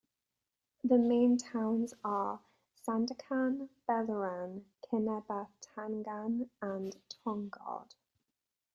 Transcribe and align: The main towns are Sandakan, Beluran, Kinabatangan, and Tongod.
The 0.83 0.97
main 0.97 1.37
towns 1.37 1.93
are 2.03 2.39
Sandakan, 2.87 3.69
Beluran, 3.87 4.63
Kinabatangan, 4.83 6.49
and 6.59 6.95
Tongod. 7.07 7.93